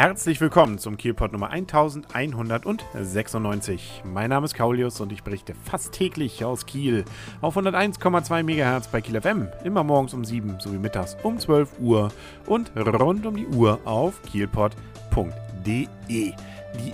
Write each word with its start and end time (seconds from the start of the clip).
Herzlich 0.00 0.40
willkommen 0.40 0.78
zum 0.78 0.96
Kielpot 0.96 1.32
Nummer 1.32 1.50
1196. 1.50 4.02
Mein 4.04 4.30
Name 4.30 4.44
ist 4.44 4.54
Kaulius 4.54 5.00
und 5.00 5.10
ich 5.10 5.24
berichte 5.24 5.56
fast 5.56 5.90
täglich 5.90 6.44
aus 6.44 6.66
Kiel 6.66 7.04
auf 7.40 7.56
101,2 7.56 8.44
MHz 8.44 8.86
bei 8.92 9.00
Kiel 9.00 9.20
FM, 9.20 9.48
immer 9.64 9.82
morgens 9.82 10.14
um 10.14 10.24
7 10.24 10.60
sowie 10.60 10.78
mittags 10.78 11.16
um 11.24 11.40
12 11.40 11.80
Uhr 11.80 12.12
und 12.46 12.70
rund 12.76 13.26
um 13.26 13.34
die 13.34 13.48
Uhr 13.48 13.80
auf 13.84 14.22
kielpot.de. 14.22 15.88
Die 16.08 16.34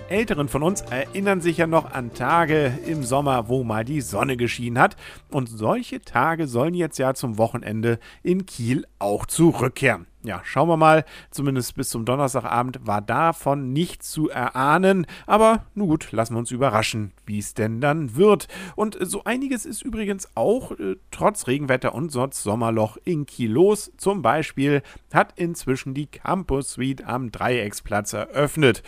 Älteren 0.08 0.48
von 0.48 0.62
uns 0.62 0.80
erinnern 0.80 1.42
sich 1.42 1.58
ja 1.58 1.66
noch 1.66 1.92
an 1.92 2.14
Tage 2.14 2.72
im 2.86 3.02
Sommer, 3.02 3.50
wo 3.50 3.64
mal 3.64 3.84
die 3.84 4.00
Sonne 4.00 4.38
geschienen 4.38 4.78
hat. 4.78 4.96
Und 5.30 5.50
solche 5.50 6.00
Tage 6.00 6.46
sollen 6.46 6.72
jetzt 6.72 6.98
ja 6.98 7.12
zum 7.12 7.36
Wochenende 7.36 7.98
in 8.22 8.46
Kiel 8.46 8.86
auch 8.98 9.26
zurückkehren 9.26 10.06
ja, 10.24 10.40
schauen 10.42 10.68
wir 10.68 10.76
mal. 10.78 11.04
Zumindest 11.30 11.74
bis 11.76 11.90
zum 11.90 12.04
Donnerstagabend 12.06 12.86
war 12.86 13.02
davon 13.02 13.72
nichts 13.72 14.10
zu 14.10 14.30
erahnen. 14.30 15.06
Aber 15.26 15.66
nun 15.74 15.88
gut, 15.88 16.12
lassen 16.12 16.34
wir 16.34 16.38
uns 16.38 16.50
überraschen, 16.50 17.12
wie 17.26 17.38
es 17.38 17.52
denn 17.52 17.80
dann 17.80 18.16
wird. 18.16 18.48
Und 18.74 18.96
so 19.00 19.24
einiges 19.24 19.66
ist 19.66 19.82
übrigens 19.82 20.28
auch 20.34 20.72
äh, 20.72 20.96
trotz 21.10 21.46
Regenwetter 21.46 21.94
und 21.94 22.10
sonst 22.10 22.42
Sommerloch 22.42 22.96
in 23.04 23.26
Kiel 23.26 23.52
los. 23.52 23.92
Zum 23.98 24.22
Beispiel 24.22 24.82
hat 25.12 25.34
inzwischen 25.36 25.92
die 25.92 26.06
Campus 26.06 26.72
Suite 26.72 27.06
am 27.06 27.30
Dreiecksplatz 27.30 28.14
eröffnet. 28.14 28.82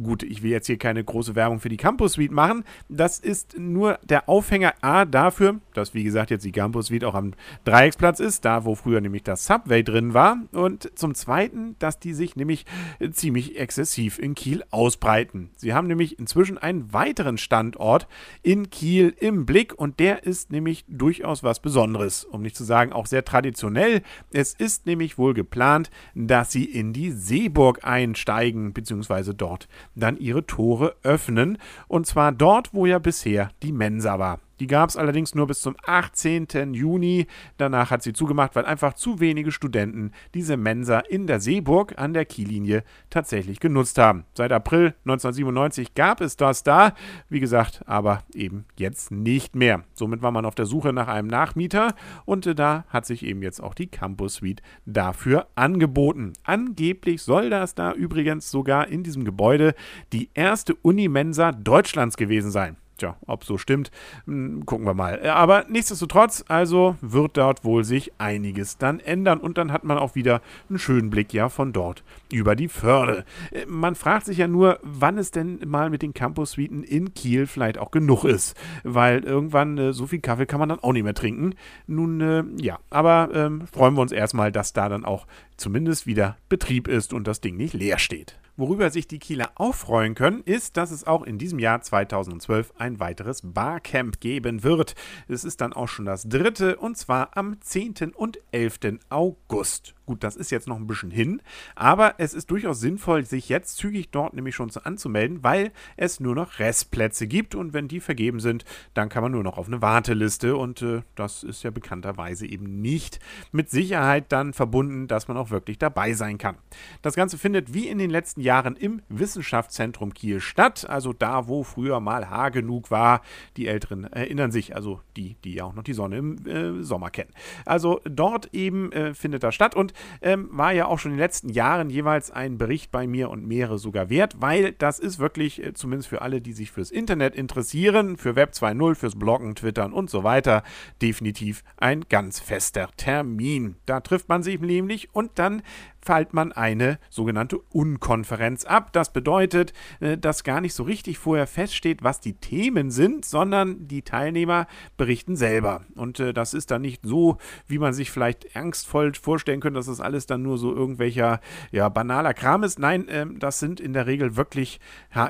Gut, 0.00 0.22
ich 0.22 0.42
will 0.42 0.50
jetzt 0.50 0.66
hier 0.66 0.78
keine 0.78 1.02
große 1.02 1.34
Werbung 1.34 1.58
für 1.58 1.70
die 1.70 1.78
Campus 1.78 2.12
Suite 2.12 2.32
machen. 2.32 2.64
Das 2.90 3.18
ist 3.18 3.58
nur 3.58 3.98
der 4.02 4.28
Aufhänger 4.28 4.74
A 4.82 5.06
dafür, 5.06 5.60
dass 5.72 5.94
wie 5.94 6.04
gesagt 6.04 6.30
jetzt 6.30 6.44
die 6.44 6.52
Campus 6.52 6.86
Suite 6.86 7.04
auch 7.04 7.14
am 7.14 7.32
Dreiecksplatz 7.64 8.20
ist, 8.20 8.44
da 8.44 8.66
wo 8.66 8.74
früher 8.74 9.00
nämlich 9.00 9.22
das 9.22 9.46
Subway 9.46 9.82
drin 9.82 10.12
war. 10.12 10.36
Und 10.52 10.81
zum 10.94 11.14
Zweiten, 11.14 11.76
dass 11.78 11.98
die 11.98 12.14
sich 12.14 12.36
nämlich 12.36 12.66
äh, 12.98 13.10
ziemlich 13.10 13.58
exzessiv 13.58 14.18
in 14.18 14.34
Kiel 14.34 14.64
ausbreiten. 14.70 15.50
Sie 15.56 15.74
haben 15.74 15.86
nämlich 15.86 16.18
inzwischen 16.18 16.58
einen 16.58 16.92
weiteren 16.92 17.38
Standort 17.38 18.06
in 18.42 18.70
Kiel 18.70 19.14
im 19.18 19.46
Blick 19.46 19.74
und 19.74 20.00
der 20.00 20.24
ist 20.24 20.52
nämlich 20.52 20.84
durchaus 20.88 21.42
was 21.42 21.60
Besonderes, 21.60 22.24
um 22.24 22.42
nicht 22.42 22.56
zu 22.56 22.64
sagen 22.64 22.92
auch 22.92 23.06
sehr 23.06 23.24
traditionell. 23.24 24.02
Es 24.32 24.54
ist 24.54 24.86
nämlich 24.86 25.18
wohl 25.18 25.34
geplant, 25.34 25.90
dass 26.14 26.52
sie 26.52 26.64
in 26.64 26.92
die 26.92 27.10
Seeburg 27.10 27.84
einsteigen 27.84 28.72
bzw. 28.72 29.32
dort 29.34 29.68
dann 29.94 30.16
ihre 30.16 30.46
Tore 30.46 30.96
öffnen 31.02 31.58
und 31.88 32.06
zwar 32.06 32.32
dort, 32.32 32.74
wo 32.74 32.86
ja 32.86 32.98
bisher 32.98 33.50
die 33.62 33.72
Mensa 33.72 34.18
war. 34.18 34.40
Die 34.62 34.68
gab 34.68 34.90
es 34.90 34.96
allerdings 34.96 35.34
nur 35.34 35.48
bis 35.48 35.60
zum 35.60 35.74
18. 35.86 36.72
Juni. 36.72 37.26
Danach 37.56 37.90
hat 37.90 38.04
sie 38.04 38.12
zugemacht, 38.12 38.54
weil 38.54 38.64
einfach 38.64 38.94
zu 38.94 39.18
wenige 39.18 39.50
Studenten 39.50 40.12
diese 40.34 40.56
Mensa 40.56 41.00
in 41.00 41.26
der 41.26 41.40
Seeburg 41.40 41.98
an 41.98 42.14
der 42.14 42.26
Kiellinie 42.26 42.84
tatsächlich 43.10 43.58
genutzt 43.58 43.98
haben. 43.98 44.24
Seit 44.34 44.52
April 44.52 44.94
1997 45.04 45.94
gab 45.94 46.20
es 46.20 46.36
das 46.36 46.62
da, 46.62 46.94
wie 47.28 47.40
gesagt, 47.40 47.82
aber 47.86 48.22
eben 48.34 48.64
jetzt 48.76 49.10
nicht 49.10 49.56
mehr. 49.56 49.82
Somit 49.94 50.22
war 50.22 50.30
man 50.30 50.44
auf 50.44 50.54
der 50.54 50.66
Suche 50.66 50.92
nach 50.92 51.08
einem 51.08 51.26
Nachmieter 51.26 51.96
und 52.24 52.46
äh, 52.46 52.54
da 52.54 52.84
hat 52.88 53.04
sich 53.04 53.24
eben 53.26 53.42
jetzt 53.42 53.60
auch 53.60 53.74
die 53.74 53.88
Campus 53.88 54.34
Suite 54.34 54.62
dafür 54.86 55.48
angeboten. 55.56 56.34
Angeblich 56.44 57.20
soll 57.22 57.50
das 57.50 57.74
da 57.74 57.94
übrigens 57.94 58.48
sogar 58.48 58.86
in 58.86 59.02
diesem 59.02 59.24
Gebäude 59.24 59.74
die 60.12 60.30
erste 60.34 60.76
Unimensa 60.76 61.50
Deutschlands 61.50 62.16
gewesen 62.16 62.52
sein. 62.52 62.76
Tja, 62.98 63.16
ob 63.26 63.44
so 63.44 63.58
stimmt, 63.58 63.90
hm, 64.26 64.66
gucken 64.66 64.86
wir 64.86 64.94
mal. 64.94 65.26
Aber 65.28 65.64
nichtsdestotrotz, 65.68 66.44
also 66.48 66.96
wird 67.00 67.36
dort 67.36 67.64
wohl 67.64 67.84
sich 67.84 68.12
einiges 68.18 68.76
dann 68.76 69.00
ändern 69.00 69.40
und 69.40 69.58
dann 69.58 69.72
hat 69.72 69.84
man 69.84 69.98
auch 69.98 70.14
wieder 70.14 70.42
einen 70.68 70.78
schönen 70.78 71.10
Blick 71.10 71.32
ja 71.32 71.48
von 71.48 71.72
dort 71.72 72.04
über 72.30 72.54
die 72.54 72.68
Förde. 72.68 73.24
Äh, 73.50 73.66
man 73.66 73.94
fragt 73.94 74.26
sich 74.26 74.38
ja 74.38 74.46
nur, 74.46 74.78
wann 74.82 75.18
es 75.18 75.30
denn 75.30 75.60
mal 75.66 75.90
mit 75.90 76.02
den 76.02 76.14
Campus-Suiten 76.14 76.84
in 76.84 77.14
Kiel 77.14 77.46
vielleicht 77.46 77.78
auch 77.78 77.90
genug 77.90 78.24
ist, 78.24 78.56
weil 78.84 79.24
irgendwann 79.24 79.78
äh, 79.78 79.92
so 79.92 80.06
viel 80.06 80.20
Kaffee 80.20 80.46
kann 80.46 80.60
man 80.60 80.68
dann 80.68 80.80
auch 80.80 80.92
nicht 80.92 81.04
mehr 81.04 81.14
trinken. 81.14 81.54
Nun, 81.86 82.20
äh, 82.20 82.44
ja, 82.60 82.78
aber 82.90 83.30
ähm, 83.32 83.66
freuen 83.72 83.94
wir 83.94 84.02
uns 84.02 84.12
erstmal, 84.12 84.52
dass 84.52 84.72
da 84.72 84.88
dann 84.88 85.04
auch 85.04 85.26
zumindest 85.56 86.06
wieder 86.06 86.36
Betrieb 86.48 86.88
ist 86.88 87.12
und 87.12 87.26
das 87.26 87.40
Ding 87.40 87.56
nicht 87.56 87.74
leer 87.74 87.98
steht. 87.98 88.38
Worüber 88.58 88.90
sich 88.90 89.08
die 89.08 89.18
Kieler 89.18 89.52
auch 89.54 89.74
freuen 89.74 90.14
können, 90.14 90.42
ist, 90.44 90.76
dass 90.76 90.90
es 90.90 91.06
auch 91.06 91.22
in 91.22 91.38
diesem 91.38 91.58
Jahr 91.58 91.80
2012 91.80 92.74
ein 92.76 93.00
weiteres 93.00 93.40
Barcamp 93.42 94.20
geben 94.20 94.62
wird. 94.62 94.94
Es 95.26 95.42
ist 95.44 95.62
dann 95.62 95.72
auch 95.72 95.88
schon 95.88 96.04
das 96.04 96.28
dritte 96.28 96.76
und 96.76 96.98
zwar 96.98 97.34
am 97.34 97.58
10. 97.62 98.12
und 98.14 98.40
11. 98.52 98.98
August. 99.08 99.94
Gut, 100.04 100.22
das 100.24 100.36
ist 100.36 100.50
jetzt 100.50 100.68
noch 100.68 100.76
ein 100.76 100.86
bisschen 100.86 101.10
hin, 101.12 101.40
aber 101.76 102.16
es 102.18 102.34
ist 102.34 102.50
durchaus 102.50 102.80
sinnvoll, 102.80 103.24
sich 103.24 103.48
jetzt 103.48 103.76
zügig 103.76 104.10
dort 104.10 104.34
nämlich 104.34 104.54
schon 104.54 104.70
anzumelden, 104.82 105.42
weil 105.44 105.70
es 105.96 106.20
nur 106.20 106.34
noch 106.34 106.58
Restplätze 106.58 107.26
gibt 107.28 107.54
und 107.54 107.72
wenn 107.72 107.88
die 107.88 108.00
vergeben 108.00 108.40
sind, 108.40 108.64
dann 108.94 109.08
kann 109.08 109.22
man 109.22 109.32
nur 109.32 109.44
noch 109.44 109.56
auf 109.56 109.68
eine 109.68 109.80
Warteliste 109.80 110.56
und 110.56 110.82
äh, 110.82 111.02
das 111.14 111.44
ist 111.44 111.62
ja 111.62 111.70
bekannterweise 111.70 112.46
eben 112.46 112.82
nicht 112.82 113.20
mit 113.52 113.70
Sicherheit 113.70 114.26
dann 114.30 114.52
verbunden, 114.52 115.06
dass 115.06 115.28
man 115.28 115.36
auch 115.36 115.50
wirklich 115.50 115.78
dabei 115.78 116.12
sein 116.14 116.36
kann. 116.36 116.56
Das 117.00 117.14
Ganze 117.14 117.38
findet 117.38 117.72
wie 117.72 117.88
in 117.88 117.98
den 117.98 118.10
letzten 118.10 118.41
Jahren 118.42 118.76
im 118.76 119.02
Wissenschaftszentrum 119.08 120.14
Kiel 120.14 120.40
statt, 120.40 120.88
also 120.88 121.12
da, 121.12 121.48
wo 121.48 121.62
früher 121.62 122.00
mal 122.00 122.28
Haar 122.30 122.50
genug 122.50 122.90
war. 122.90 123.22
Die 123.56 123.66
Älteren 123.66 124.04
erinnern 124.04 124.50
sich, 124.50 124.74
also 124.74 125.00
die, 125.16 125.36
die 125.44 125.54
ja 125.54 125.64
auch 125.64 125.74
noch 125.74 125.82
die 125.82 125.92
Sonne 125.92 126.16
im 126.16 126.46
äh, 126.46 126.82
Sommer 126.82 127.10
kennen. 127.10 127.30
Also 127.64 128.00
dort 128.04 128.52
eben 128.54 128.92
äh, 128.92 129.14
findet 129.14 129.42
das 129.42 129.54
statt 129.54 129.74
und 129.74 129.92
ähm, 130.20 130.48
war 130.52 130.72
ja 130.72 130.86
auch 130.86 130.98
schon 130.98 131.12
in 131.12 131.16
den 131.16 131.24
letzten 131.24 131.48
Jahren 131.48 131.90
jeweils 131.90 132.30
ein 132.30 132.58
Bericht 132.58 132.90
bei 132.90 133.06
mir 133.06 133.30
und 133.30 133.46
mehrere 133.46 133.78
sogar 133.78 134.10
wert, 134.10 134.36
weil 134.40 134.72
das 134.72 134.98
ist 134.98 135.18
wirklich, 135.18 135.62
äh, 135.62 135.72
zumindest 135.74 136.08
für 136.08 136.22
alle, 136.22 136.40
die 136.40 136.52
sich 136.52 136.70
fürs 136.70 136.90
Internet 136.90 137.34
interessieren, 137.34 138.16
für 138.16 138.36
Web 138.36 138.52
2.0, 138.52 138.94
fürs 138.94 139.14
Bloggen, 139.14 139.54
Twittern 139.54 139.92
und 139.92 140.10
so 140.10 140.24
weiter, 140.24 140.62
definitiv 141.00 141.62
ein 141.76 142.04
ganz 142.08 142.40
fester 142.40 142.88
Termin. 142.96 143.76
Da 143.86 144.00
trifft 144.00 144.28
man 144.28 144.42
sich 144.42 144.60
nämlich 144.60 145.14
und 145.14 145.32
dann 145.36 145.62
fällt 146.04 146.34
man 146.34 146.52
eine 146.52 146.98
sogenannte 147.08 147.58
Unkonferenz 147.58 148.64
ab. 148.64 148.92
Das 148.92 149.12
bedeutet, 149.12 149.72
äh, 150.00 150.18
dass 150.18 150.44
gar 150.44 150.60
nicht 150.60 150.74
so 150.74 150.82
richtig 150.82 151.18
vorher 151.18 151.46
feststeht, 151.46 152.02
was 152.02 152.20
die 152.20 152.34
Themen 152.34 152.90
sind, 152.90 153.24
sondern 153.24 153.86
die 153.86 154.02
Teilnehmer 154.02 154.66
berichten 154.96 155.36
selber. 155.36 155.82
Und 155.94 156.20
äh, 156.20 156.34
das 156.34 156.54
ist 156.54 156.70
dann 156.70 156.82
nicht 156.82 157.02
so, 157.04 157.38
wie 157.66 157.78
man 157.78 157.92
sich 157.92 158.10
vielleicht 158.10 158.56
angstvoll 158.56 159.14
vorstellen 159.14 159.60
könnte, 159.60 159.78
dass 159.78 159.86
das 159.86 160.00
alles 160.00 160.26
dann 160.26 160.42
nur 160.42 160.58
so 160.58 160.74
irgendwelcher 160.74 161.40
ja, 161.70 161.88
banaler 161.88 162.34
Kram 162.34 162.64
ist. 162.64 162.78
Nein, 162.78 163.06
ähm, 163.08 163.38
das 163.38 163.60
sind 163.60 163.80
in 163.80 163.92
der 163.92 164.06
Regel 164.06 164.36
wirklich 164.36 164.80